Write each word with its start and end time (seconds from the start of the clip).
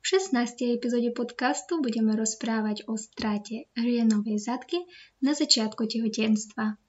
V 0.00 0.16
16. 0.16 0.80
epizóde 0.80 1.12
podcastu 1.12 1.84
budeme 1.84 2.16
rozprávať 2.16 2.88
o 2.88 2.96
strate 2.96 3.68
hrienovej 3.76 4.40
zadky 4.40 4.80
na 5.20 5.36
začiatku 5.36 5.84
tehotenstva. 5.84 6.80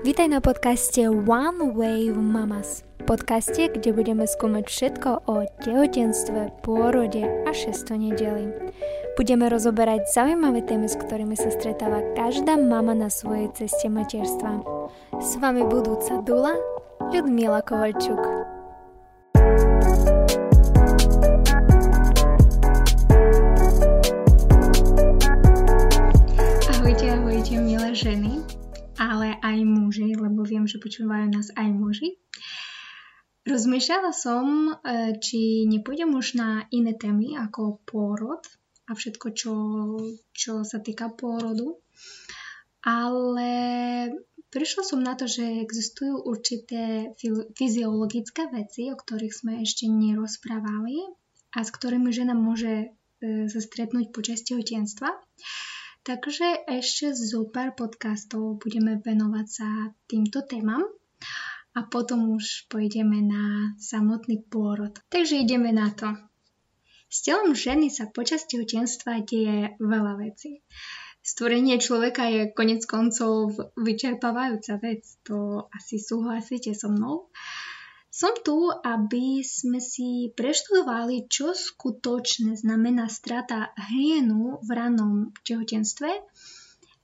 Vítaj 0.00 0.24
na 0.32 0.40
podcaste 0.40 1.04
One 1.04 1.76
Wave 1.76 2.16
Mamas. 2.16 2.80
Podcaste, 3.04 3.68
kde 3.68 3.92
budeme 3.92 4.24
skúmať 4.24 4.72
všetko 4.72 5.28
o 5.28 5.44
tehotenstve, 5.68 6.64
pôrode 6.64 7.28
a 7.44 7.52
šesto 7.52 7.92
nedeli. 7.92 8.48
Budeme 9.20 9.52
rozoberať 9.52 10.08
zaujímavé 10.16 10.64
témy, 10.64 10.88
s 10.88 10.96
ktorými 10.96 11.36
sa 11.36 11.52
stretáva 11.52 12.00
každá 12.16 12.56
mama 12.56 12.96
na 12.96 13.12
svojej 13.12 13.52
ceste 13.52 13.92
materstva. 13.92 14.64
S 15.20 15.36
vami 15.36 15.60
budúca 15.60 16.24
Dula, 16.24 16.56
Ľudmila 17.12 17.60
Kovalčuk. 17.60 18.35
Aj 29.46 29.58
muži, 29.62 30.18
lebo 30.18 30.42
viem, 30.42 30.66
že 30.66 30.82
počúvajú 30.82 31.30
nás 31.30 31.54
aj 31.54 31.68
muži. 31.70 32.18
Rozmýšľala 33.46 34.10
som, 34.10 34.74
e, 34.74 35.14
či 35.22 35.70
nepôjdem 35.70 36.10
už 36.18 36.34
na 36.34 36.66
iné 36.74 36.98
témy 36.98 37.38
ako 37.38 37.78
pôrod 37.86 38.42
a 38.90 38.98
všetko, 38.98 39.26
čo, 39.30 39.54
čo 40.34 40.66
sa 40.66 40.82
týka 40.82 41.14
pôrodu, 41.14 41.78
ale 42.82 43.50
prišla 44.50 44.82
som 44.82 44.98
na 44.98 45.14
to, 45.14 45.30
že 45.30 45.62
existujú 45.62 46.26
určité 46.26 47.14
fyziologické 47.54 48.50
veci, 48.50 48.90
o 48.90 48.98
ktorých 48.98 49.34
sme 49.34 49.52
ešte 49.62 49.86
nerozprávali 49.86 51.06
a 51.54 51.62
s 51.62 51.70
ktorými 51.70 52.10
žena 52.10 52.34
môže 52.34 52.90
e, 53.22 53.46
sa 53.46 53.60
stretnúť 53.62 54.10
počas 54.10 54.42
tehotenstva. 54.42 55.14
Takže 56.06 56.70
ešte 56.70 57.10
zo 57.18 57.50
pár 57.50 57.74
podcastov 57.74 58.62
budeme 58.62 59.02
venovať 59.02 59.46
sa 59.50 59.90
týmto 60.06 60.46
témam 60.46 60.86
a 61.74 61.82
potom 61.82 62.30
už 62.30 62.70
pôjdeme 62.70 63.26
na 63.26 63.74
samotný 63.82 64.46
pôrod. 64.46 64.94
Takže 65.10 65.42
ideme 65.42 65.74
na 65.74 65.90
to. 65.90 66.14
S 67.10 67.26
telom 67.26 67.58
ženy 67.58 67.90
sa 67.90 68.06
počas 68.06 68.46
tehotenstva 68.46 69.26
deje 69.26 69.74
veľa 69.82 70.14
vecí. 70.22 70.62
Stvorenie 71.26 71.82
človeka 71.82 72.30
je 72.30 72.54
konec 72.54 72.86
koncov 72.86 73.58
vyčerpávajúca 73.74 74.78
vec, 74.78 75.02
to 75.26 75.66
asi 75.74 75.98
súhlasíte 75.98 76.70
so 76.70 76.86
mnou. 76.86 77.34
Som 78.16 78.32
tu, 78.40 78.72
aby 78.72 79.44
sme 79.44 79.76
si 79.76 80.32
preštudovali, 80.32 81.28
čo 81.28 81.52
skutočne 81.52 82.56
znamená 82.56 83.12
strata 83.12 83.76
hrienu 83.76 84.56
v 84.64 84.68
ranom 84.72 85.36
tehotenstve 85.44 86.24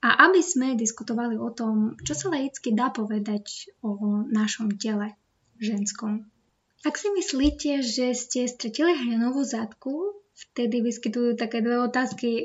a 0.00 0.08
aby 0.24 0.40
sme 0.40 0.72
diskutovali 0.72 1.36
o 1.36 1.52
tom, 1.52 2.00
čo 2.00 2.16
sa 2.16 2.32
laicky 2.32 2.72
dá 2.72 2.88
povedať 2.88 3.76
o 3.84 4.24
našom 4.24 4.80
tele 4.80 5.12
ženskom. 5.60 6.32
Ak 6.80 6.96
si 6.96 7.12
myslíte, 7.12 7.84
že 7.84 8.16
ste 8.16 8.48
stratili 8.48 8.96
hrienovú 8.96 9.44
zadku, 9.44 10.16
vtedy 10.32 10.80
vyskytujú 10.80 11.36
také 11.36 11.60
dve 11.60 11.92
otázky, 11.92 12.30
e, 12.32 12.44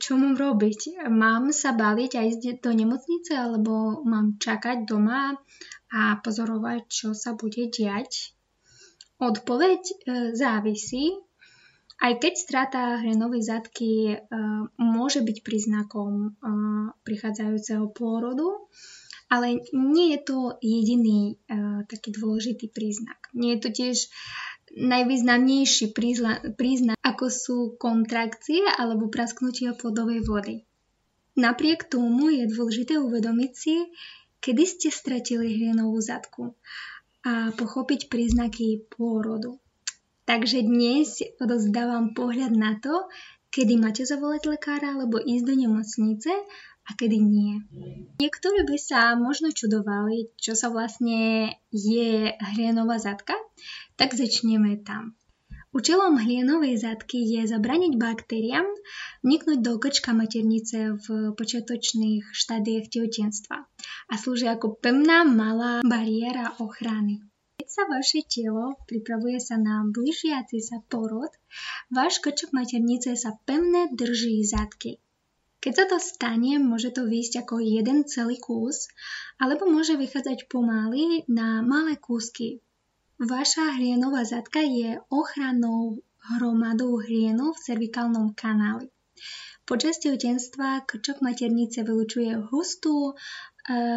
čo 0.00 0.16
mám 0.16 0.40
robiť? 0.40 1.04
Mám 1.12 1.52
sa 1.52 1.76
baliť 1.76 2.16
a 2.16 2.24
ísť 2.24 2.64
do 2.64 2.72
nemocnice, 2.72 3.36
alebo 3.36 4.00
mám 4.08 4.40
čakať 4.40 4.88
doma 4.88 5.36
a 5.96 6.20
pozorovať, 6.20 6.84
čo 6.92 7.08
sa 7.16 7.32
bude 7.32 7.72
diať. 7.72 8.36
Odpoveď 9.16 9.80
e, 9.80 9.94
závisí, 10.36 11.16
aj 11.96 12.20
keď 12.20 12.32
strata 12.36 12.82
hrenovej 13.00 13.40
zadky 13.40 14.12
e, 14.12 14.16
môže 14.76 15.24
byť 15.24 15.36
príznakom 15.40 16.12
e, 16.12 16.28
prichádzajúceho 17.00 17.88
pôrodu, 17.96 18.68
ale 19.32 19.64
nie 19.72 20.12
je 20.12 20.20
to 20.20 20.38
jediný 20.60 21.40
e, 21.48 21.84
taký 21.88 22.12
dôležitý 22.12 22.68
príznak. 22.68 23.16
Nie 23.32 23.56
je 23.56 23.60
to 23.64 23.70
tiež 23.72 23.96
najvýznamnejší 24.76 25.96
príznak, 25.96 27.00
ako 27.00 27.26
sú 27.32 27.56
kontrakcie 27.80 28.60
alebo 28.76 29.08
prasknutia 29.08 29.72
plodovej 29.72 30.20
vody. 30.28 30.56
Napriek 31.36 31.88
tomu 31.88 32.28
je 32.32 32.44
dôležité 32.44 33.00
uvedomiť 33.00 33.52
si, 33.56 33.76
kedy 34.46 34.62
ste 34.62 34.88
stratili 34.94 35.58
hrienovú 35.58 35.98
zadku 35.98 36.54
a 37.26 37.50
pochopiť 37.58 38.06
príznaky 38.06 38.86
pôrodu. 38.94 39.58
Takže 40.22 40.62
dnes 40.62 41.18
odozdávam 41.42 42.14
pohľad 42.14 42.54
na 42.54 42.78
to, 42.78 43.10
kedy 43.50 43.74
máte 43.74 44.06
zavolať 44.06 44.46
lekára 44.46 44.94
alebo 44.94 45.18
ísť 45.18 45.44
do 45.50 45.54
nemocnice 45.58 46.30
a 46.86 46.90
kedy 46.94 47.18
nie. 47.18 47.58
Niektorí 48.22 48.62
by 48.70 48.78
sa 48.78 49.18
možno 49.18 49.50
čudovali, 49.50 50.30
čo 50.38 50.54
sa 50.54 50.70
vlastne 50.70 51.50
je 51.74 52.30
hrienová 52.54 53.02
zadka, 53.02 53.34
tak 53.98 54.14
začneme 54.14 54.78
tam. 54.86 55.18
Účelom 55.76 56.16
hlienovej 56.16 56.88
zadky 56.88 57.20
je 57.36 57.52
zabraniť 57.52 58.00
baktériám 58.00 58.64
vniknúť 59.20 59.60
do 59.60 59.76
krčka 59.76 60.16
maternice 60.16 60.96
v 60.96 61.36
počiatočných 61.36 62.32
štádiách 62.32 62.88
tehotenstva 62.88 63.60
a 64.08 64.14
slúži 64.16 64.48
ako 64.48 64.80
pevná 64.80 65.28
malá 65.28 65.84
bariéra 65.84 66.56
ochrany. 66.64 67.20
Keď 67.60 67.68
sa 67.68 67.84
vaše 67.92 68.24
telo 68.24 68.80
pripravuje 68.88 69.36
sa 69.36 69.60
na 69.60 69.84
blížiaci 69.84 70.64
sa 70.64 70.80
porod, 70.80 71.28
váš 71.92 72.24
krčok 72.24 72.56
maternice 72.56 73.12
sa 73.12 73.36
pevne 73.44 73.92
drží 73.92 74.48
zadky. 74.48 74.96
Keď 75.60 75.72
sa 75.76 75.84
to 75.92 76.00
stane, 76.00 76.56
môže 76.56 76.96
to 76.96 77.04
výjsť 77.04 77.44
ako 77.44 77.60
jeden 77.60 78.08
celý 78.08 78.40
kus, 78.40 78.88
alebo 79.36 79.68
môže 79.68 80.00
vychádzať 80.00 80.48
pomaly 80.48 81.28
na 81.28 81.60
malé 81.60 82.00
kúsky, 82.00 82.64
Vaša 83.16 83.80
hrienová 83.80 84.28
zadka 84.28 84.60
je 84.60 85.00
ochrannou 85.08 86.04
hromadou 86.36 87.00
hrienu 87.00 87.56
v 87.56 87.62
cervikálnom 87.64 88.36
kanáli. 88.36 88.92
Počas 89.64 89.96
tehotenstva 90.04 90.84
krčok 90.84 91.24
maternice 91.24 91.80
vylučuje 91.80 92.36
hustú, 92.52 93.10
e, 93.10 93.14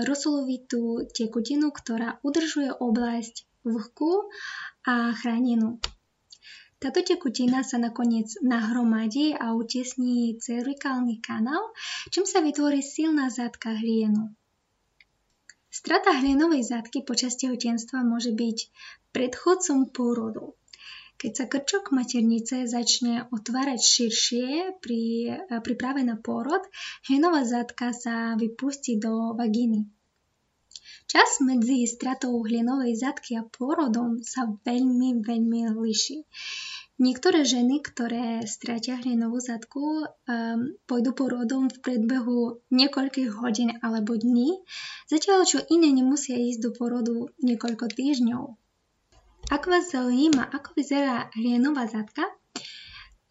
rosolovitú 0.07 1.03
tekutinu, 1.12 1.68
ktorá 1.75 2.24
udržuje 2.24 2.72
oblasť 2.72 3.44
vlhkú 3.68 4.31
a 4.88 5.12
chránenú. 5.19 5.84
Táto 6.80 7.03
tekutina 7.03 7.59
sa 7.68 7.75
nakoniec 7.75 8.40
nahromadí 8.40 9.36
a 9.36 9.51
utesní 9.51 10.40
cervikálny 10.40 11.19
kanál, 11.19 11.75
čím 12.07 12.24
sa 12.24 12.40
vytvorí 12.40 12.80
silná 12.80 13.28
zadka 13.28 13.75
hrienu. 13.75 14.31
Strata 15.80 16.12
hlienovej 16.12 16.76
zadky 16.76 17.08
počas 17.08 17.40
tehotenstva 17.40 18.04
môže 18.04 18.36
byť 18.36 18.58
predchodcom 19.16 19.88
pôrodu. 19.96 20.52
Keď 21.16 21.32
sa 21.32 21.46
krčok 21.48 21.96
maternice 21.96 22.68
začne 22.68 23.32
otvárať 23.32 23.80
širšie 23.80 24.76
pri 24.84 25.02
príprave 25.64 26.04
na 26.04 26.20
pôrod, 26.20 26.60
hlinová 27.08 27.48
zadka 27.48 27.96
sa 27.96 28.36
vypustí 28.36 29.00
do 29.00 29.32
vagíny. 29.40 29.88
Čas 31.08 31.40
medzi 31.40 31.88
stratou 31.88 32.44
hlinovej 32.44 33.00
zadky 33.00 33.40
a 33.40 33.48
pôrodom 33.48 34.20
sa 34.20 34.52
veľmi, 34.52 35.24
veľmi 35.24 35.80
liší. 35.80 36.28
Niektoré 37.00 37.48
ženy, 37.48 37.80
ktoré 37.80 38.44
stratia 38.44 39.00
hlinovú 39.00 39.40
zadku, 39.40 40.04
um, 40.04 40.76
pôjdu 40.84 41.16
porodom 41.16 41.72
v 41.72 41.80
predbehu 41.80 42.60
niekoľkých 42.76 43.40
hodín 43.40 43.72
alebo 43.80 44.20
dní, 44.20 44.60
zatiaľ 45.08 45.48
čo 45.48 45.64
iné 45.72 45.96
nemusia 45.96 46.36
ísť 46.36 46.60
do 46.60 46.70
porodu 46.76 47.32
niekoľko 47.40 47.88
týždňov. 47.88 48.44
Ak 49.48 49.64
vás 49.72 49.96
zaujíma, 49.96 50.52
ako 50.52 50.76
vyzerá 50.76 51.32
hlienová 51.40 51.88
zadka, 51.88 52.28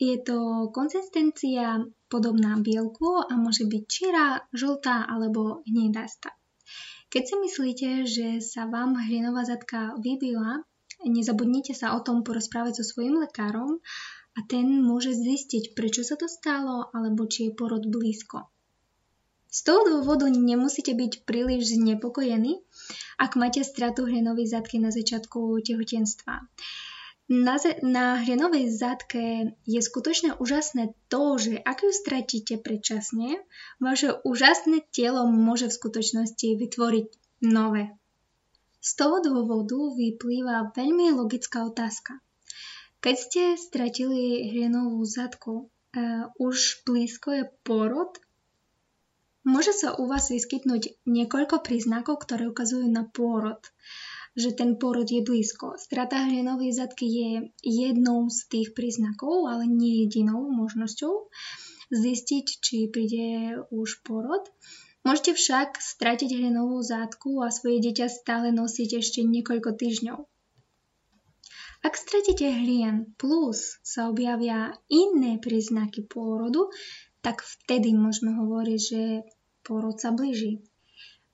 je 0.00 0.16
to 0.16 0.72
konzistencia 0.72 1.84
podobná 2.08 2.56
bielku 2.56 3.20
a 3.20 3.36
môže 3.36 3.68
byť 3.68 3.82
čierá, 3.84 4.48
žltá 4.56 5.04
alebo 5.04 5.60
hnedastá. 5.68 6.32
Keď 7.08 7.22
si 7.24 7.34
myslíte, 7.36 7.88
že 8.04 8.26
sa 8.40 8.64
vám 8.64 8.96
hlienová 8.96 9.44
zadka 9.44 9.96
vybila, 10.00 10.64
Nezabudnite 11.06 11.74
sa 11.74 11.94
o 11.94 12.02
tom 12.02 12.26
porozprávať 12.26 12.82
so 12.82 12.84
svojím 12.86 13.22
lekárom 13.22 13.78
a 14.34 14.40
ten 14.46 14.82
môže 14.82 15.14
zistiť, 15.14 15.74
prečo 15.74 16.02
sa 16.06 16.14
to 16.14 16.26
stalo 16.30 16.90
alebo 16.94 17.26
či 17.26 17.50
je 17.50 17.56
porod 17.58 17.86
blízko. 17.86 18.46
Z 19.48 19.64
toho 19.64 19.80
dôvodu 19.88 20.28
nemusíte 20.28 20.92
byť 20.92 21.24
príliš 21.24 21.72
znepokojení, 21.72 22.60
ak 23.16 23.32
máte 23.40 23.64
stratu 23.64 24.04
hrenovej 24.04 24.44
zadky 24.44 24.76
na 24.76 24.92
začiatku 24.92 25.64
tehotenstva. 25.64 26.44
Na, 27.28 27.60
na 27.84 28.24
hrenovej 28.24 28.72
zadke 28.72 29.52
je 29.68 29.80
skutočne 29.80 30.36
úžasné 30.40 30.96
to, 31.12 31.36
že 31.36 31.60
ak 31.60 31.84
ju 31.84 31.92
stratíte 31.92 32.56
predčasne, 32.56 33.40
vaše 33.80 34.16
úžasné 34.24 34.84
telo 34.92 35.28
môže 35.28 35.68
v 35.68 35.76
skutočnosti 35.76 36.48
vytvoriť 36.56 37.06
nové. 37.44 37.97
Z 38.78 38.90
toho 38.94 39.18
dôvodu 39.18 39.78
vyplýva 39.94 40.70
veľmi 40.70 41.10
logická 41.14 41.66
otázka. 41.66 42.22
Keď 42.98 43.14
ste 43.14 43.42
stratili 43.54 44.50
hlienovú 44.50 45.02
zadku, 45.06 45.70
uh, 45.70 46.30
už 46.38 46.82
blízko 46.82 47.30
je 47.34 47.44
porod? 47.62 48.18
Môže 49.46 49.72
sa 49.72 49.94
u 49.94 50.10
vás 50.10 50.28
vyskytnúť 50.28 51.06
niekoľko 51.06 51.62
príznakov, 51.62 52.20
ktoré 52.26 52.50
ukazujú 52.50 52.90
na 52.90 53.06
pôrod, 53.06 53.62
že 54.34 54.52
ten 54.52 54.76
pôrod 54.76 55.06
je 55.08 55.22
blízko. 55.24 55.78
Strata 55.78 56.26
hlienovej 56.26 56.74
zadky 56.74 57.06
je 57.06 57.30
jednou 57.62 58.28
z 58.28 58.38
tých 58.50 58.68
príznakov, 58.76 59.48
ale 59.48 59.64
nie 59.64 60.04
jedinou 60.04 60.46
možnosťou 60.52 61.30
zistiť, 61.88 62.46
či 62.60 62.92
príde 62.92 63.56
už 63.72 64.04
porod. 64.04 64.44
Môžete 65.08 65.40
však 65.40 65.80
stratiť 65.80 66.36
hlienovú 66.36 66.84
zátku 66.84 67.40
a 67.40 67.48
svoje 67.48 67.80
dieťa 67.80 68.12
stále 68.12 68.52
nosiť 68.52 69.00
ešte 69.00 69.24
niekoľko 69.24 69.72
týždňov. 69.80 70.18
Ak 71.80 71.96
stratíte 71.96 72.44
hlien 72.44 73.16
plus 73.16 73.80
sa 73.80 74.12
objavia 74.12 74.76
iné 74.92 75.40
príznaky 75.40 76.04
pôrodu, 76.04 76.68
tak 77.24 77.40
vtedy 77.40 77.96
môžeme 77.96 78.36
hovoriť, 78.36 78.80
že 78.84 79.02
pôrod 79.64 79.96
sa 79.96 80.12
blíži. 80.12 80.60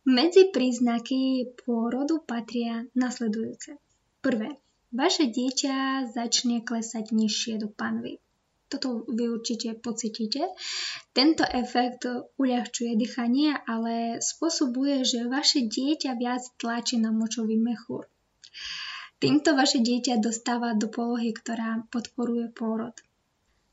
Medzi 0.07 0.55
príznaky 0.55 1.51
pôrodu 1.67 2.23
patria 2.23 2.87
nasledujúce. 2.95 3.75
Prvé, 4.23 4.55
vaše 4.95 5.27
dieťa 5.27 6.07
začne 6.15 6.63
klesať 6.63 7.11
nižšie 7.11 7.59
do 7.59 7.75
panvy. 7.75 8.23
Toto 8.69 9.05
vy 9.07 9.29
určite 9.29 9.77
pocítite. 9.79 10.51
Tento 11.13 11.45
efekt 11.45 12.09
uľahčuje 12.41 12.97
dýchanie, 12.97 13.55
ale 13.69 14.19
spôsobuje, 14.19 15.05
že 15.05 15.29
vaše 15.31 15.69
dieťa 15.69 16.17
viac 16.17 16.43
tlačí 16.59 16.97
na 16.99 17.13
močový 17.13 17.61
mechúr. 17.61 18.09
Týmto 19.23 19.57
vaše 19.57 19.81
dieťa 19.81 20.21
dostáva 20.21 20.77
do 20.77 20.91
polohy, 20.91 21.33
ktorá 21.33 21.87
podporuje 21.89 22.51
pôrod. 22.53 22.93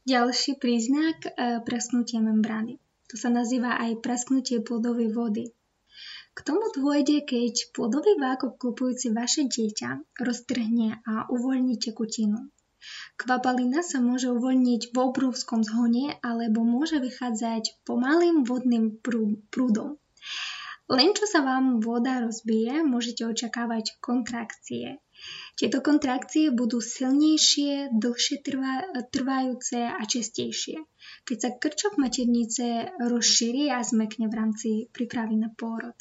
Ďalší 0.07 0.57
príznak 0.57 1.27
e, 1.27 1.61
prasknutie 1.61 2.17
membrány. 2.23 2.81
To 3.11 3.19
sa 3.19 3.27
nazýva 3.27 3.75
aj 3.77 3.99
prasknutie 3.99 4.63
plodovej 4.63 5.11
vody. 5.11 5.45
K 6.31 6.39
tomu 6.47 6.71
dôjde, 6.71 7.27
keď 7.27 7.75
plodový 7.75 8.15
vákuum 8.15 8.55
kupujúci 8.55 9.11
vaše 9.11 9.51
dieťa 9.51 10.15
roztrhne 10.23 11.03
a 11.03 11.27
uvoľní 11.27 11.75
tekutinu. 11.75 12.47
Kvapalina 13.17 13.85
sa 13.85 14.01
môže 14.01 14.31
uvoľniť 14.33 14.93
v 14.93 14.95
obrovskom 14.97 15.61
zhone 15.61 16.17
alebo 16.25 16.65
môže 16.65 16.97
vychádzať 16.97 17.85
pomalým 17.85 18.41
vodným 18.41 18.97
prúdom. 19.53 20.01
Len 20.91 21.15
čo 21.15 21.23
sa 21.23 21.39
vám 21.39 21.79
voda 21.79 22.19
rozbije, 22.19 22.83
môžete 22.83 23.23
očakávať 23.23 23.95
kontrakcie. 24.03 24.99
Tieto 25.55 25.79
kontrakcie 25.79 26.49
budú 26.49 26.81
silnejšie, 26.81 27.93
dlhšie 27.93 28.41
trvá, 28.41 28.89
trvajúce 29.13 29.77
a 29.87 30.01
častejšie, 30.01 30.81
keď 31.23 31.37
sa 31.37 31.49
krčok 31.55 31.95
maternice 32.01 32.91
rozšíri 32.97 33.69
a 33.69 33.79
zmekne 33.85 34.27
v 34.27 34.33
rámci 34.33 34.69
prípravy 34.89 35.37
na 35.37 35.53
pôrod. 35.53 35.95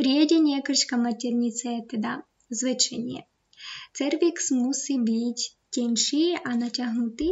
Riedenie 0.00 0.58
krčka 0.64 0.96
maternice 0.98 1.80
je 1.80 1.82
teda 1.86 2.24
zväčšenie. 2.50 3.35
Cervix 3.92 4.52
musí 4.52 5.00
byť 5.00 5.38
tenší 5.72 6.36
a 6.40 6.56
naťahnutý, 6.56 7.30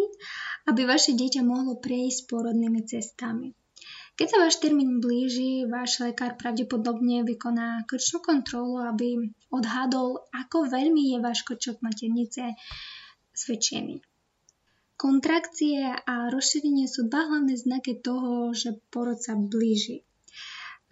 aby 0.69 0.85
vaše 0.85 1.17
dieťa 1.17 1.41
mohlo 1.45 1.81
prejsť 1.81 2.29
pôrodnými 2.29 2.85
cestami. 2.85 3.57
Keď 4.15 4.27
sa 4.31 4.39
váš 4.47 4.63
termín 4.63 5.03
blíži, 5.03 5.67
váš 5.67 5.99
lekár 5.99 6.39
pravdepodobne 6.39 7.27
vykoná 7.27 7.83
krčnú 7.83 8.23
kontrolu, 8.23 8.79
aby 8.79 9.19
odhadol, 9.51 10.23
ako 10.31 10.71
veľmi 10.71 11.11
je 11.11 11.19
váš 11.19 11.43
krčok 11.43 11.83
maternice 11.83 12.55
zväčšený. 13.35 13.99
Kontrakcie 14.95 15.91
a 15.91 16.31
rozšírenie 16.31 16.87
sú 16.87 17.11
dva 17.11 17.27
hlavné 17.27 17.59
znaky 17.59 17.99
toho, 17.99 18.55
že 18.55 18.79
porod 18.95 19.19
sa 19.19 19.35
blíži. 19.35 20.07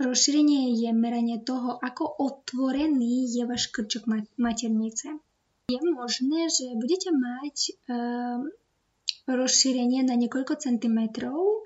Rozšírenie 0.02 0.82
je 0.82 0.90
meranie 0.90 1.38
toho, 1.46 1.78
ako 1.78 2.18
otvorený 2.18 3.30
je 3.30 3.46
váš 3.46 3.70
krčok 3.70 4.10
maternice. 4.34 5.14
Je 5.70 5.78
možné, 5.78 6.50
že 6.50 6.66
budete 6.74 7.14
mať 7.14 7.56
e, 7.58 7.72
rozšírenie 9.30 10.02
na 10.02 10.18
niekoľko 10.18 10.58
centimetrov 10.58 11.62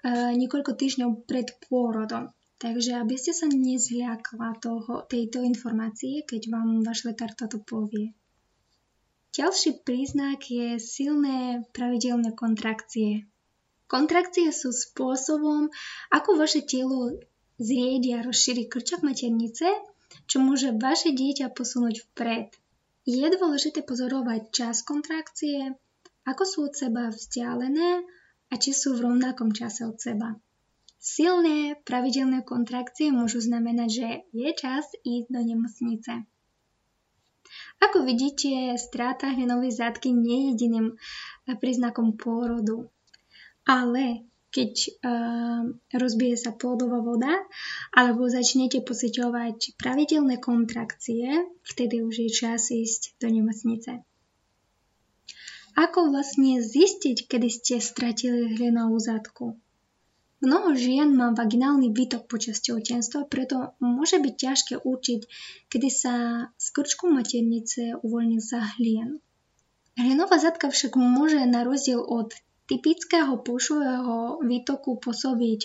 E, 0.00 0.32
niekoľko 0.32 0.72
týždňov 0.80 1.28
pred 1.28 1.52
pôrodom. 1.68 2.32
Takže 2.60 3.00
aby 3.00 3.16
ste 3.16 3.32
sa 3.36 3.48
nezliakla 3.48 4.56
toho, 4.60 5.04
tejto 5.08 5.44
informácie, 5.44 6.24
keď 6.24 6.52
vám 6.52 6.84
váš 6.84 7.08
lekár 7.08 7.32
toto 7.36 7.60
povie. 7.60 8.12
Ďalší 9.32 9.84
príznak 9.84 10.44
je 10.48 10.76
silné 10.76 11.64
pravidelné 11.72 12.36
kontrakcie. 12.36 13.28
Kontrakcie 13.88 14.52
sú 14.52 14.72
spôsobom, 14.72 15.72
ako 16.12 16.36
vaše 16.36 16.64
telo 16.64 17.16
zriedi 17.56 18.16
a 18.16 18.24
rozšíri 18.24 18.68
krčak 18.68 19.04
maternice, 19.04 19.68
čo 20.28 20.40
môže 20.40 20.72
vaše 20.76 21.12
dieťa 21.12 21.52
posunúť 21.52 22.08
vpred. 22.12 22.48
Je 23.08 23.24
dôležité 23.24 23.80
pozorovať 23.80 24.52
čas 24.52 24.84
kontrakcie, 24.84 25.72
ako 26.28 26.42
sú 26.44 26.58
od 26.68 26.74
seba 26.76 27.08
vzdialené 27.08 28.04
a 28.50 28.54
či 28.60 28.76
sú 28.76 28.96
v 28.96 29.08
rovnakom 29.08 29.56
čase 29.56 29.88
od 29.88 29.96
seba. 29.96 30.36
Silné 31.00 31.80
pravidelné 31.80 32.44
kontrakcie 32.44 33.08
môžu 33.08 33.40
znamenať, 33.40 33.88
že 33.88 34.08
je 34.36 34.50
čas 34.52 34.84
ísť 35.00 35.32
do 35.32 35.40
nemocnice. 35.40 36.28
Ako 37.80 38.04
vidíte, 38.04 38.76
stráta 38.76 39.32
hnenovej 39.32 39.72
zátky 39.72 40.12
nie 40.12 40.36
je 40.36 40.46
jediným 40.52 40.86
eh, 40.92 41.56
príznakom 41.56 42.20
pôrodu. 42.20 42.92
Ale 43.64 44.28
keď 44.50 44.72
uh, 45.06 45.62
rozbije 45.94 46.34
sa 46.34 46.50
plodová 46.50 46.98
voda 46.98 47.30
alebo 47.94 48.26
začnete 48.26 48.82
pociťovať 48.82 49.78
pravidelné 49.78 50.42
kontrakcie, 50.42 51.46
vtedy 51.62 52.02
už 52.02 52.14
je 52.26 52.30
čas 52.34 52.74
ísť 52.74 53.18
do 53.22 53.30
nemocnice. 53.30 54.02
Ako 55.78 56.10
vlastne 56.10 56.58
zistiť, 56.58 57.30
kedy 57.30 57.48
ste 57.48 57.78
stratili 57.78 58.58
hlinovú 58.58 58.98
zadku? 58.98 59.54
Mnoho 60.40 60.72
žien 60.74 61.14
má 61.14 61.30
vaginálny 61.36 61.92
výtok 61.92 62.24
počas 62.26 62.64
tehotenstva, 62.64 63.28
preto 63.28 63.76
môže 63.78 64.16
byť 64.18 64.34
ťažké 64.34 64.74
určiť, 64.82 65.20
kedy 65.68 65.88
sa 65.92 66.14
z 66.56 66.66
krčku 66.72 67.12
maternice 67.12 68.00
uvoľnil 68.00 68.40
sa 68.40 68.64
hlien. 68.76 69.20
Hlinová 70.00 70.40
zadka 70.40 70.72
však 70.72 70.96
môže 70.96 71.44
na 71.44 71.60
rozdiel 71.60 72.00
od 72.00 72.32
typického 72.70 73.34
pošového 73.42 74.38
výtoku 74.46 75.02
pôsobiť 75.02 75.60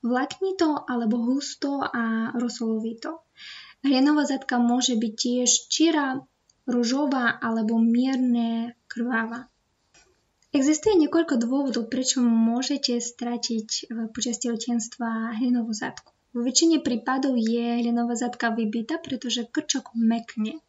vláknito 0.00 0.88
alebo 0.88 1.20
husto 1.20 1.84
a 1.84 2.32
rosolovito. 2.32 3.28
Hlinová 3.84 4.24
zadka 4.24 4.56
môže 4.56 4.96
byť 4.96 5.12
tiež 5.12 5.50
číra, 5.68 6.24
ružová 6.64 7.36
alebo 7.36 7.76
mierne 7.76 8.74
krváva. 8.88 9.46
Existuje 10.56 10.96
niekoľko 10.96 11.36
dôvodov, 11.36 11.92
prečo 11.92 12.24
môžete 12.24 12.96
stratiť 12.96 13.68
e, 13.68 13.82
počas 14.08 14.40
tehotenstva 14.40 15.36
hlinovú 15.36 15.76
zadku. 15.76 16.16
Vo 16.32 16.40
väčšine 16.40 16.80
prípadov 16.80 17.36
je 17.36 17.84
hlinová 17.84 18.16
zadka 18.16 18.48
vybita, 18.56 19.04
pretože 19.04 19.44
krčok 19.52 19.92
mekne. 19.92 20.64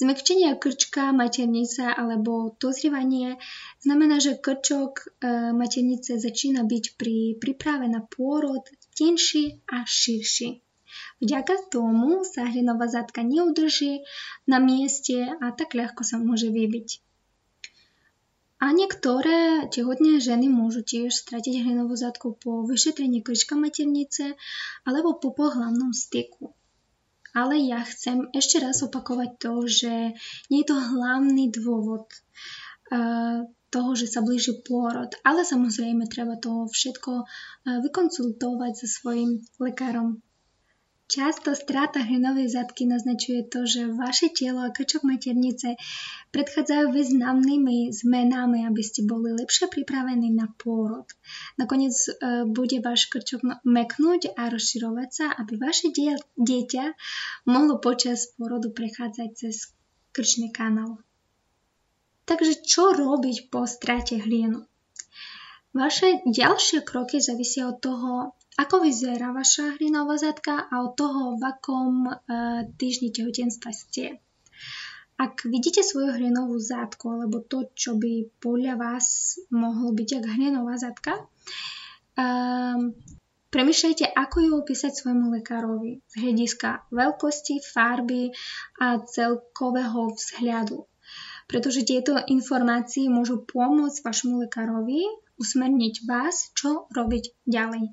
Zmekčenie 0.00 0.56
krčka, 0.56 1.12
maternice 1.12 1.84
alebo 1.84 2.56
dozrievanie 2.56 3.36
znamená, 3.84 4.16
že 4.16 4.40
krčok 4.40 4.92
e, 4.96 5.04
maternice 5.52 6.16
začína 6.16 6.64
byť 6.64 6.84
pri 6.96 7.36
príprave 7.36 7.84
na 7.84 8.00
pôrod 8.00 8.64
tenší 8.96 9.60
a 9.68 9.84
širší. 9.84 10.64
Vďaka 11.20 11.68
tomu 11.68 12.24
sa 12.24 12.48
hlinová 12.48 12.88
zadka 12.88 13.20
neudrží 13.20 14.00
na 14.48 14.56
mieste 14.56 15.20
a 15.20 15.52
tak 15.52 15.76
ľahko 15.76 16.00
sa 16.00 16.16
môže 16.16 16.48
vybiť. 16.48 16.88
A 18.64 18.72
niektoré 18.72 19.68
tehotné 19.68 20.16
ženy 20.16 20.48
môžu 20.48 20.80
tiež 20.80 21.12
stratiť 21.12 21.60
hlinovú 21.60 21.92
zadku 21.92 22.40
po 22.40 22.64
vyšetrení 22.64 23.20
krčka 23.20 23.52
maternice 23.52 24.32
alebo 24.88 25.20
po 25.20 25.36
pohlavnom 25.36 25.92
styku. 25.92 26.56
Ale 27.34 27.58
ja 27.62 27.82
chcem 27.86 28.26
ešte 28.34 28.58
raz 28.58 28.82
opakovať 28.82 29.30
to, 29.38 29.54
že 29.66 29.92
nie 30.50 30.60
je 30.62 30.70
to 30.70 30.78
hlavný 30.78 31.50
dôvod 31.54 32.10
uh, 32.90 33.46
toho, 33.70 33.90
že 33.94 34.10
sa 34.10 34.20
blíži 34.24 34.66
pôrod, 34.66 35.14
ale 35.22 35.46
samozrejme 35.46 36.10
treba 36.10 36.38
to 36.42 36.66
všetko 36.66 37.12
uh, 37.22 37.78
vykonsultovať 37.86 38.72
so 38.74 38.86
svojím 38.90 39.42
lekárom 39.62 40.18
Často 41.10 41.58
strata 41.58 42.06
hlinovej 42.06 42.46
zadky 42.54 42.86
naznačuje 42.86 43.42
to, 43.50 43.66
že 43.66 43.90
vaše 43.90 44.30
telo 44.30 44.62
a 44.62 44.70
krčok 44.70 45.02
maternice 45.02 45.74
predchádzajú 46.30 46.94
významnými 46.94 47.90
zmenami, 47.90 48.62
aby 48.62 48.78
ste 48.78 49.02
boli 49.02 49.34
lepšie 49.34 49.66
pripravení 49.66 50.30
na 50.30 50.46
pôrod. 50.54 51.10
Nakoniec 51.58 51.98
e, 51.98 52.46
bude 52.46 52.78
váš 52.78 53.10
krčok 53.10 53.42
meknúť 53.66 54.38
a 54.38 54.54
rozširovať 54.54 55.10
sa, 55.10 55.26
aby 55.34 55.58
vaše 55.58 55.90
dieťa 56.38 56.84
mohlo 57.50 57.82
počas 57.82 58.30
pôrodu 58.38 58.70
prechádzať 58.70 59.30
cez 59.34 59.74
krčný 60.14 60.54
kanál. 60.54 61.02
Takže 62.22 62.62
čo 62.62 62.94
robiť 62.94 63.50
po 63.50 63.66
strate 63.66 64.14
hlienu? 64.14 64.62
Vaše 65.74 66.22
ďalšie 66.22 66.86
kroky 66.86 67.18
zavisia 67.18 67.66
od 67.66 67.82
toho, 67.82 68.38
ako 68.60 68.84
vyzerá 68.84 69.32
vaša 69.32 69.80
hlinová 69.80 70.20
zadka 70.20 70.68
a 70.68 70.84
od 70.84 70.92
toho, 70.92 71.40
v 71.40 71.42
akom 71.48 72.04
e, 72.04 72.14
týždni 72.76 73.08
tehotenstva 73.08 73.72
ste. 73.72 74.20
Ak 75.16 75.48
vidíte 75.48 75.80
svoju 75.80 76.12
hlinovú 76.16 76.60
zadku 76.60 77.08
alebo 77.12 77.40
to, 77.40 77.72
čo 77.72 77.96
by 77.96 78.28
podľa 78.40 78.76
vás 78.76 79.36
mohlo 79.52 79.96
byť 79.96 80.08
ako 80.20 80.28
hlinová 80.36 80.74
zadka, 80.76 81.24
um, 82.16 82.92
Premýšľajte, 83.50 84.14
ako 84.14 84.36
ju 84.46 84.52
opísať 84.62 84.94
svojmu 84.94 85.34
lekárovi 85.42 85.98
z 86.06 86.14
hľadiska 86.22 86.86
veľkosti, 86.94 87.58
farby 87.58 88.30
a 88.78 89.02
celkového 89.02 90.14
vzhľadu 90.14 90.86
pretože 91.50 91.82
tieto 91.82 92.14
informácie 92.30 93.10
môžu 93.10 93.42
pomôcť 93.42 94.06
vašmu 94.06 94.46
lekárovi 94.46 95.02
usmerniť 95.34 96.06
vás, 96.06 96.54
čo 96.54 96.86
robiť 96.94 97.42
ďalej. 97.42 97.90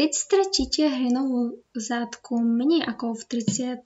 Keď 0.00 0.16
stratíte 0.16 0.88
hrenovú 0.88 1.60
zátku 1.76 2.40
menej 2.40 2.88
ako 2.88 3.20
v 3.20 3.44
36. 3.44 3.84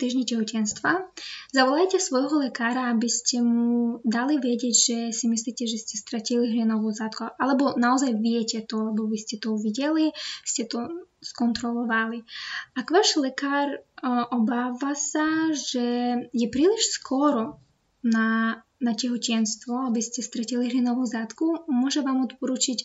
týždni 0.00 0.24
tehotenstva, 0.24 1.04
zavolajte 1.52 2.00
svojho 2.00 2.48
lekára, 2.48 2.88
aby 2.96 3.12
ste 3.12 3.44
mu 3.44 4.00
dali 4.08 4.40
vedieť, 4.40 4.72
že 4.72 4.98
si 5.12 5.28
myslíte, 5.28 5.68
že 5.68 5.84
ste 5.84 6.00
stratili 6.00 6.56
hrenovú 6.56 6.88
zátku. 6.96 7.28
Alebo 7.36 7.76
naozaj 7.76 8.16
viete 8.16 8.64
to, 8.64 8.88
lebo 8.88 9.04
vy 9.04 9.20
ste 9.20 9.36
to 9.36 9.52
uvideli, 9.52 10.16
ste 10.48 10.64
to 10.64 10.88
skontrolovali. 11.20 12.24
Ak 12.72 12.88
váš 12.88 13.20
lekár 13.20 13.84
obáva 14.32 14.96
sa, 14.96 15.52
že 15.52 16.24
je 16.32 16.46
príliš 16.48 16.96
skoro 16.96 17.60
na, 18.00 18.64
na 18.80 18.92
tehotenstvo, 18.96 19.92
aby 19.92 20.00
ste 20.00 20.24
stratili 20.24 20.72
hrinovú 20.72 21.04
zátku, 21.04 21.68
môže 21.68 22.00
vám 22.00 22.24
odporučiť 22.24 22.78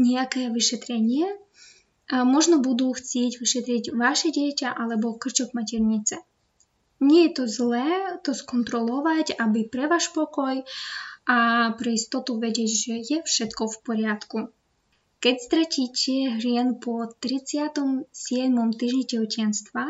nejaké 0.00 0.48
vyšetrenie. 0.48 1.28
Možno 2.12 2.60
budú 2.60 2.92
chcieť 2.92 3.40
vyšetriť 3.40 3.84
vaše 3.96 4.28
dieťa 4.28 4.68
alebo 4.68 5.16
krčok 5.16 5.56
maternice. 5.56 6.20
Nie 7.00 7.32
je 7.32 7.32
to 7.40 7.44
zlé 7.48 8.20
to 8.20 8.36
skontrolovať, 8.36 9.40
aby 9.40 9.66
pre 9.66 9.88
váš 9.88 10.12
pokoj 10.12 10.60
a 11.26 11.38
pre 11.74 11.96
istotu 11.96 12.36
vedieť, 12.36 12.70
že 12.70 12.94
je 13.00 13.18
všetko 13.24 13.62
v 13.64 13.76
poriadku. 13.82 14.38
Keď 15.22 15.36
stratíte 15.38 16.34
hrien 16.34 16.82
po 16.82 17.06
37. 17.06 18.10
týždni 18.74 19.04
tehotenstva 19.06 19.84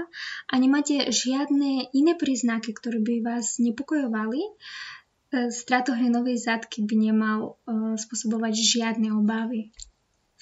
a 0.48 0.54
nemáte 0.60 1.08
žiadne 1.08 1.88
iné 1.90 2.12
príznaky, 2.20 2.76
ktoré 2.76 3.00
by 3.00 3.24
vás 3.24 3.56
nepokojovali, 3.56 4.44
e, 4.44 4.50
strata 5.48 5.96
hrenovej 5.96 6.36
zadky 6.36 6.84
by 6.84 6.96
nemal 7.00 7.56
spôsobovať 7.96 8.54
žiadne 8.60 9.08
obavy. 9.16 9.72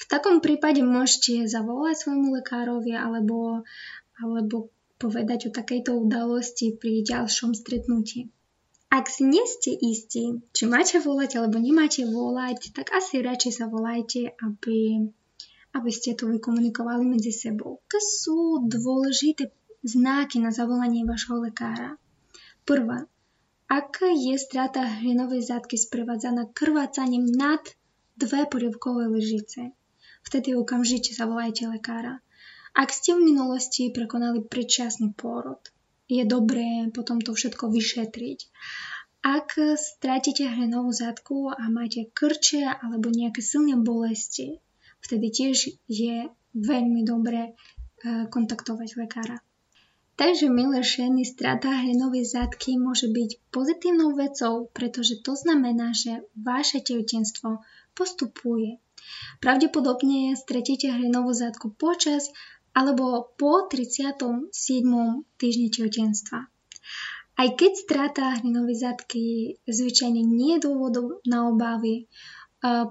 V 0.01 0.05
takom 0.09 0.41
prípade 0.41 0.81
môžete 0.81 1.45
zavolať 1.45 2.09
svojmu 2.09 2.41
lekárovi 2.41 2.97
alebo, 2.97 3.69
alebo 4.17 4.73
povedať 4.97 5.53
o 5.53 5.55
takejto 5.55 5.93
udalosti 5.93 6.73
pri 6.73 7.05
ďalšom 7.05 7.53
stretnutí. 7.53 8.33
Ak 8.91 9.07
si 9.07 9.23
nie 9.23 9.45
ste 9.47 9.77
istí, 9.77 10.41
či 10.57 10.65
máte 10.67 10.99
volať 10.99 11.39
alebo 11.39 11.61
nemáte 11.61 12.09
volať, 12.09 12.75
tak 12.75 12.91
asi 12.97 13.23
radšej 13.23 13.53
sa 13.55 13.71
volajte, 13.71 14.35
aby, 14.41 15.05
aby 15.77 15.91
ste 15.95 16.17
to 16.17 16.27
vykomunikovali 16.27 17.07
medzi 17.07 17.31
sebou. 17.31 17.79
To 17.87 17.99
sú 18.01 18.67
dôležité 18.67 19.53
znaky 19.87 20.43
na 20.43 20.51
zavolanie 20.51 21.07
vašho 21.07 21.39
lekára. 21.39 22.01
Prvá. 22.67 23.07
Ak 23.71 24.03
je 24.03 24.35
strata 24.35 24.83
hlinovej 24.83 25.47
zátky 25.47 25.79
sprevádzaná 25.79 26.51
krvácaním 26.51 27.31
nad 27.31 27.63
dve 28.19 28.51
porievkové 28.51 29.07
lyžice, 29.07 29.71
vtedy 30.27 30.57
okamžite 30.57 31.15
zavolajte 31.15 31.69
lekára. 31.69 32.21
Ak 32.75 32.95
ste 32.95 33.19
v 33.19 33.27
minulosti 33.35 33.91
prekonali 33.91 34.47
predčasný 34.47 35.13
pôrod, 35.19 35.59
je 36.11 36.23
dobré 36.27 36.87
potom 36.95 37.19
to 37.23 37.35
všetko 37.35 37.71
vyšetriť. 37.71 38.39
Ak 39.21 39.53
stratíte 39.77 40.49
hrenovú 40.49 40.91
zadku 40.97 41.53
a 41.53 41.69
máte 41.69 42.09
krče 42.09 42.65
alebo 42.65 43.13
nejaké 43.13 43.45
silné 43.45 43.77
bolesti, 43.77 44.63
vtedy 45.05 45.29
tiež 45.29 45.77
je 45.87 46.17
veľmi 46.57 47.05
dobré 47.05 47.53
e, 47.53 47.53
kontaktovať 48.33 48.89
lekára. 48.97 49.39
Takže, 50.21 50.53
milé 50.53 50.85
ženy, 50.85 51.25
strata 51.25 51.73
hrenovej 51.81 52.29
zadky 52.29 52.77
môže 52.77 53.09
byť 53.09 53.41
pozitívnou 53.49 54.13
vecou, 54.13 54.69
pretože 54.69 55.25
to 55.25 55.33
znamená, 55.33 55.97
že 55.97 56.29
vaše 56.37 56.85
tehotenstvo 56.85 57.65
postupuje. 57.95 58.79
Pravdepodobne 59.41 60.37
stratíte 60.37 60.93
hrenovú 60.93 61.33
zadku 61.33 61.73
počas 61.73 62.29
alebo 62.71 63.35
po 63.35 63.67
37. 63.67 64.53
týždni 65.41 65.69
tehotenstva. 65.75 66.39
Aj 67.41 67.49
keď 67.57 67.73
strata 67.73 68.25
hlinovej 68.39 68.77
zadky 68.77 69.25
zvyčajne 69.65 70.21
nie 70.21 70.61
je 70.61 70.69
dôvodom 70.69 71.25
na 71.25 71.49
obavy, 71.49 72.05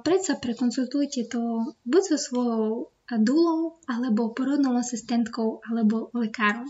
predsa 0.01 0.41
prekonsultujte 0.41 1.29
to 1.29 1.73
buď 1.85 2.03
so 2.13 2.17
svojou 2.17 2.89
dulou, 3.17 3.81
alebo 3.89 4.33
porodnou 4.33 4.77
asistentkou, 4.77 5.61
alebo 5.65 6.13
lekárom. 6.13 6.69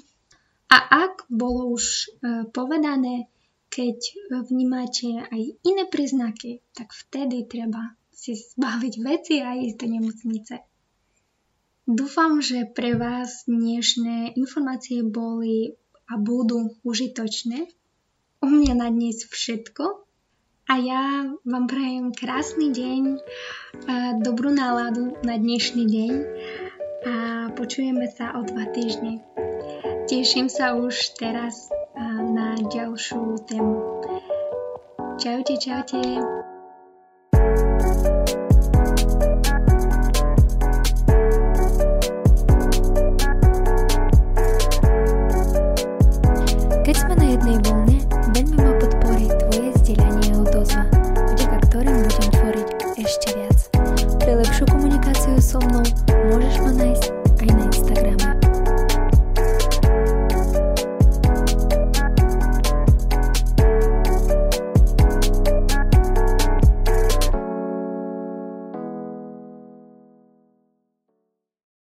A 0.69 1.07
ak 1.07 1.27
bolo 1.27 1.75
už 1.75 1.83
e, 1.83 2.05
povedané, 2.53 3.27
keď 3.67 3.97
vnímate 4.47 5.19
aj 5.29 5.41
iné 5.67 5.83
príznaky, 5.89 6.63
tak 6.71 6.95
vtedy 6.95 7.43
treba 7.43 7.98
si 8.19 8.35
zbaviť 8.35 8.93
veci 8.99 9.39
a 9.39 9.55
ísť 9.55 9.77
do 9.79 9.87
nemocnice. 9.87 10.55
Dúfam, 11.87 12.43
že 12.43 12.67
pre 12.67 12.99
vás 12.99 13.47
dnešné 13.47 14.35
informácie 14.35 15.07
boli 15.07 15.79
a 16.11 16.19
budú 16.19 16.75
užitočné. 16.83 17.71
U 18.43 18.47
mňa 18.51 18.73
na 18.75 18.91
dnes 18.91 19.23
všetko 19.23 20.03
a 20.67 20.73
ja 20.77 21.31
vám 21.47 21.65
prajem 21.65 22.11
krásny 22.11 22.75
deň, 22.75 23.23
dobrú 24.21 24.51
náladu 24.51 25.15
na 25.23 25.39
dnešný 25.39 25.83
deň 25.87 26.13
a 27.09 27.13
počujeme 27.55 28.05
sa 28.11 28.35
o 28.35 28.43
dva 28.43 28.67
týždne. 28.69 29.23
Teším 30.11 30.51
sa 30.51 30.75
už 30.75 31.15
teraz 31.15 31.71
na 32.35 32.59
ďalšiu 32.67 33.47
tému. 33.47 34.03
Čaute, 35.17 35.55
čaute. 35.57 36.03